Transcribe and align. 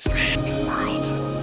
Strange 0.00 0.42
Worlds. 0.66 1.33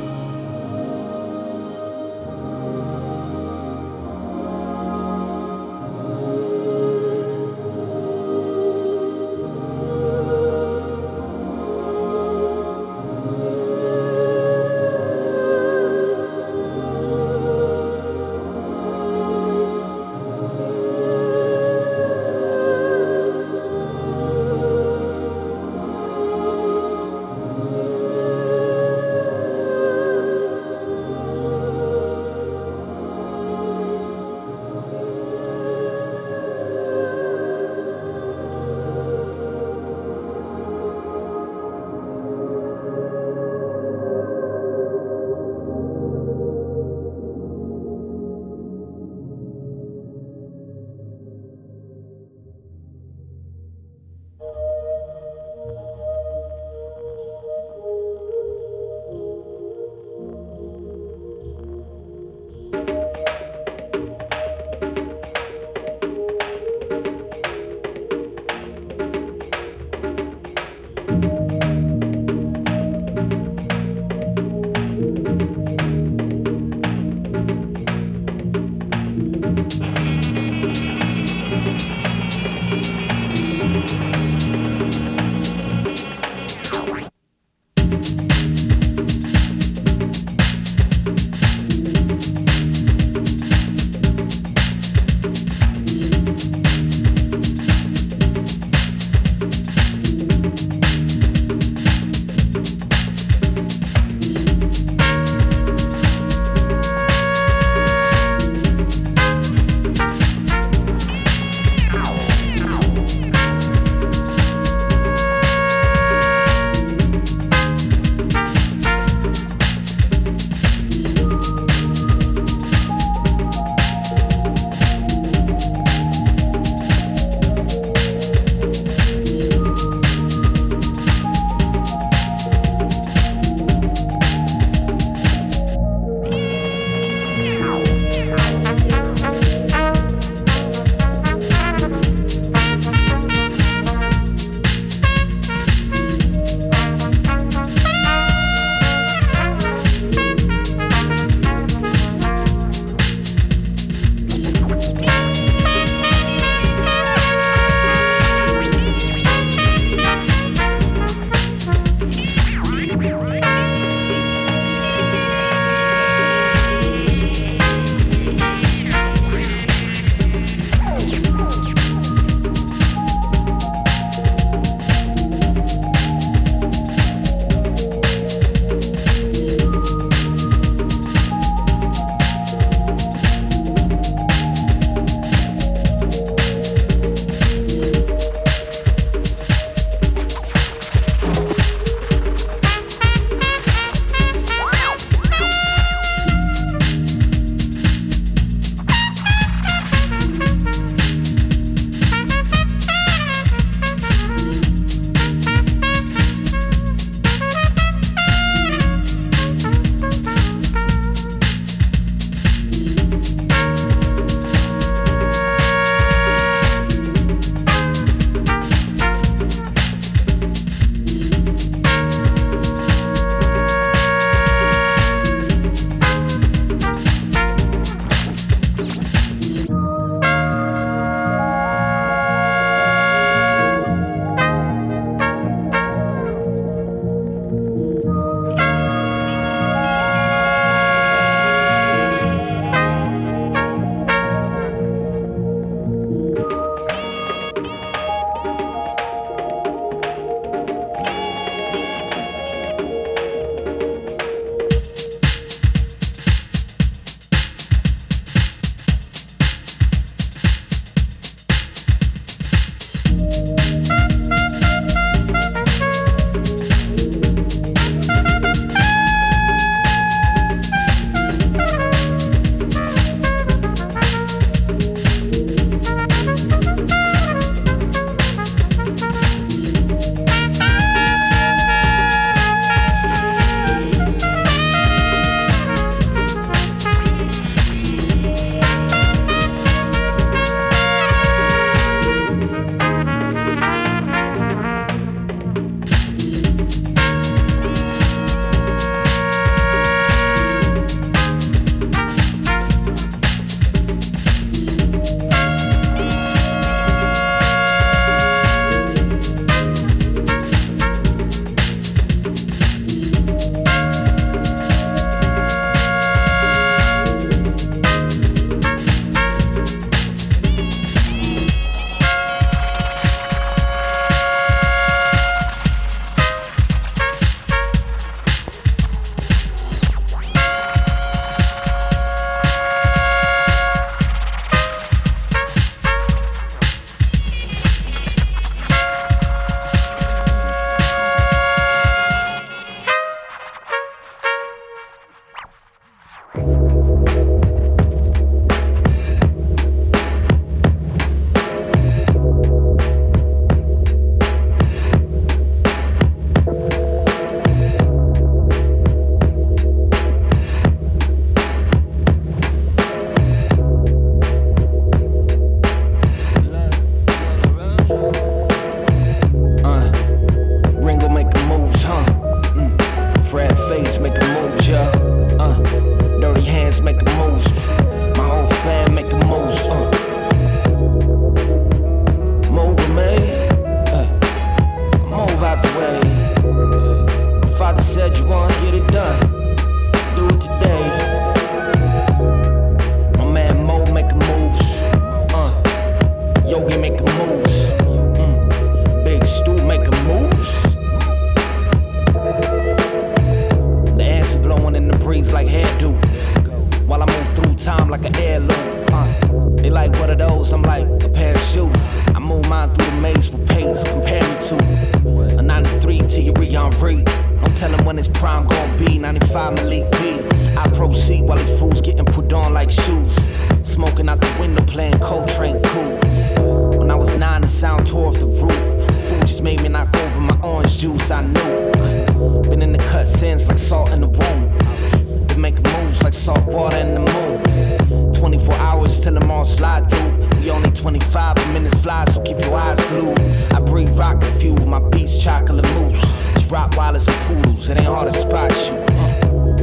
95 419.13 419.55
Malik 419.55 419.91
B. 419.91 420.21
I 420.55 420.69
proceed 420.69 421.23
while 421.23 421.37
these 421.37 421.51
fools 421.59 421.81
getting 421.81 422.05
put 422.05 422.31
on 422.31 422.53
like 422.53 422.71
shoes. 422.71 423.13
Smoking 423.61 424.07
out 424.07 424.21
the 424.21 424.37
window, 424.39 424.63
playing 424.63 424.99
Coltrane 424.99 425.61
cool. 425.63 426.79
When 426.79 426.89
I 426.89 426.95
was 426.95 427.13
nine, 427.17 427.41
the 427.41 427.47
sound 427.47 427.87
tore 427.87 428.07
off 428.07 428.19
the 428.19 428.27
roof. 428.27 429.09
Food 429.09 429.21
just 429.27 429.41
made 429.41 429.61
me 429.63 429.67
knock 429.67 429.93
over 429.93 430.21
my 430.21 430.39
orange 430.41 430.77
juice, 430.77 431.11
I 431.11 431.23
knew. 431.23 432.41
Been 432.43 432.61
in 432.61 432.71
the 432.71 432.77
cut 432.89 433.05
since 433.05 433.49
like 433.49 433.57
salt 433.57 433.89
in 433.89 433.99
the 433.99 434.07
wound. 434.07 435.27
Been 435.27 435.41
making 435.41 435.63
moves 435.63 436.01
like 436.03 436.13
salt 436.13 436.45
water 436.45 436.77
in 436.77 436.93
the 436.93 437.01
moon. 437.01 438.13
24 438.13 438.55
hours 438.55 438.97
till 439.01 439.13
them 439.13 439.29
all 439.29 439.43
slide 439.43 439.89
through. 439.89 440.39
We 440.39 440.51
only 440.51 440.71
25 440.71 441.35
minutes 441.51 441.75
fly, 441.79 442.05
so 442.05 442.21
keep 442.21 442.39
your 442.39 442.55
eyes 442.55 442.79
glued. 442.85 443.19
I 443.51 443.59
breathe 443.59 443.93
rocket 443.97 444.31
fuel, 444.39 444.65
my 444.65 444.79
beats 444.79 445.17
chocolate 445.17 445.65
mousse. 445.65 446.01
It's 446.33 446.45
rock 446.45 446.77
wallets 446.77 447.09
and 447.09 447.17
poodles, 447.25 447.67
it 447.67 447.77
ain't 447.77 447.87
hard 447.87 448.09
to 448.09 448.17
spot 448.17 448.51
you. 448.67 448.80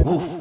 Move. 0.09 0.38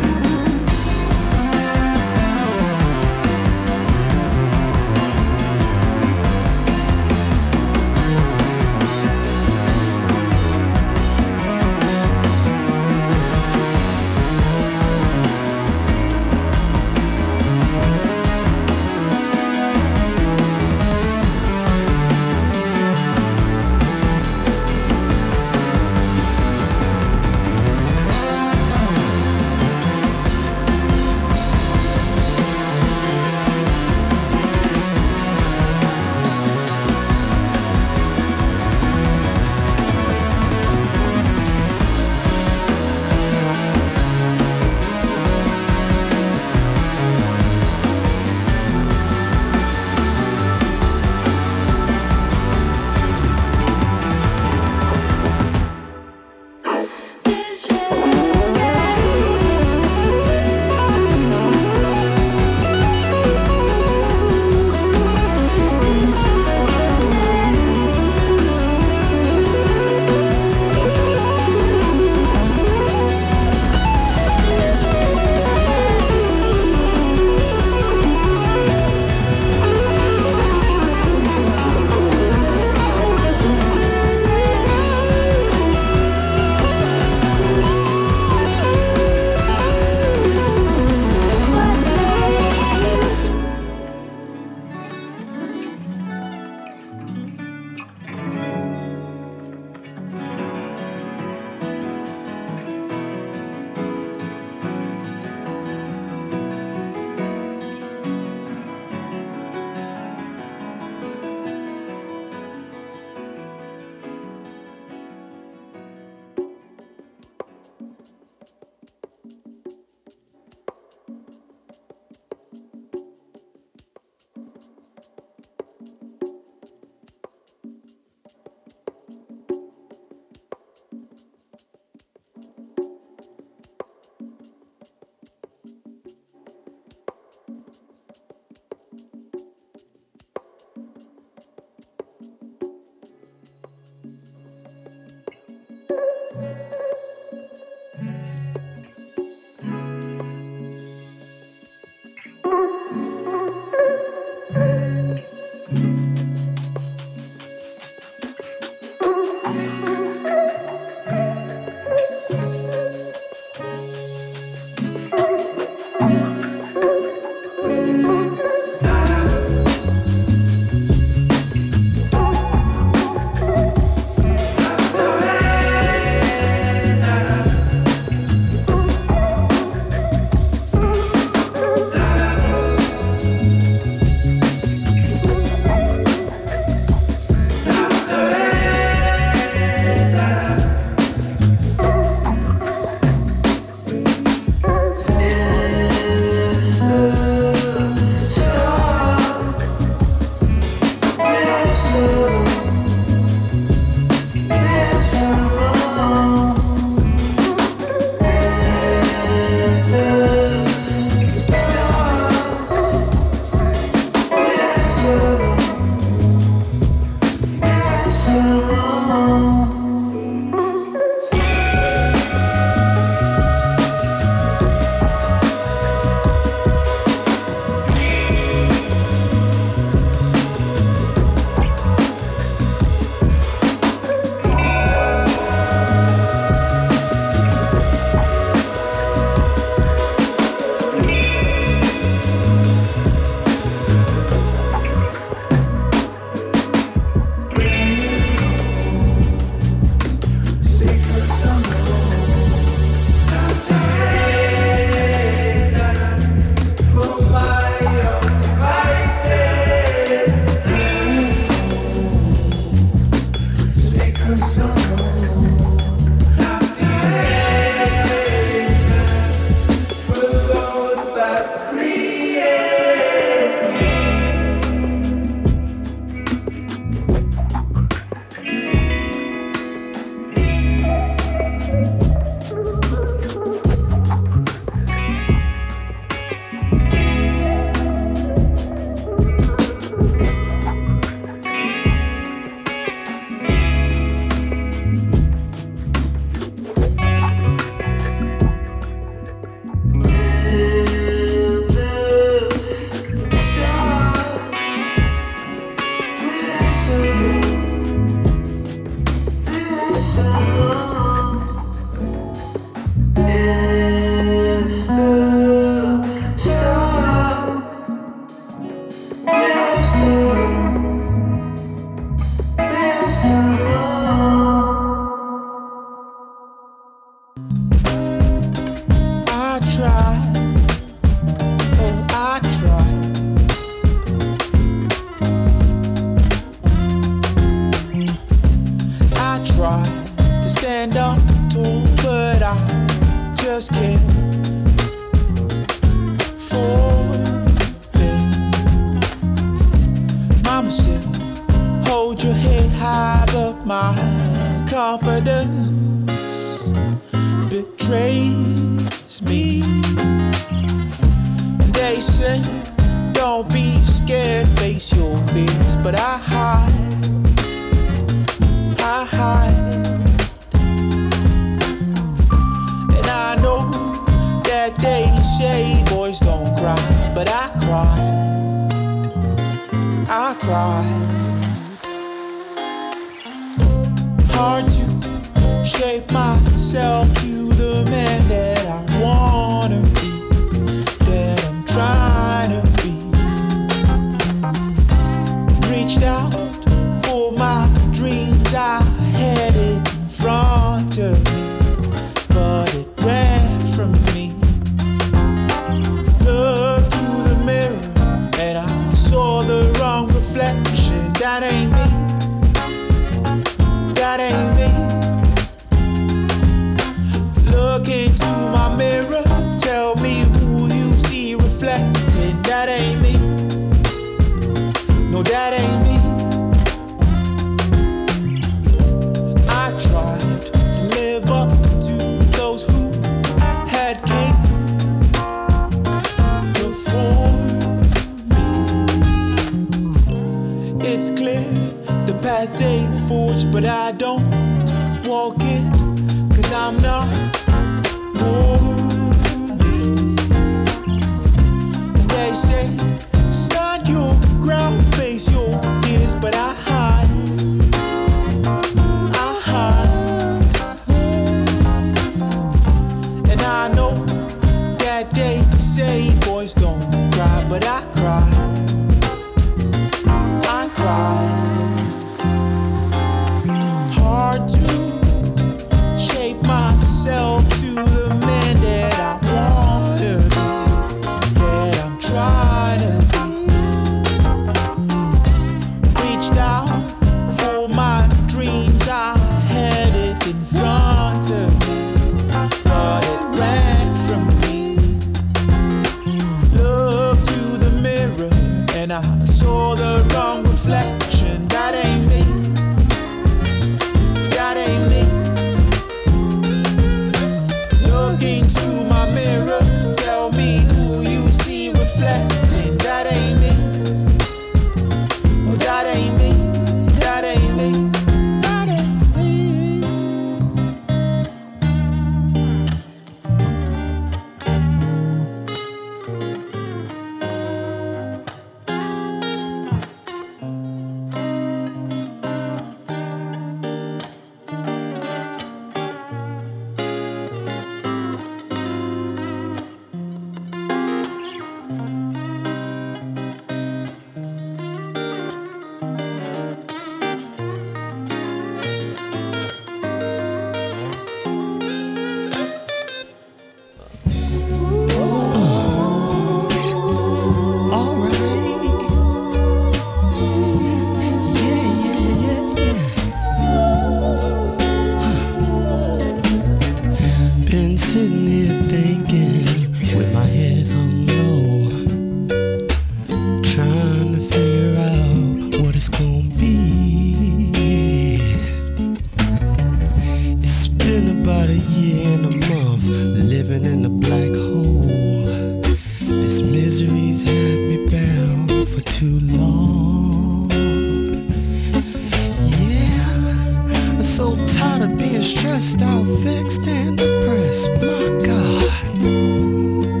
Depressed. 597.01 597.69
My 597.81 598.09
God. 598.25 600.00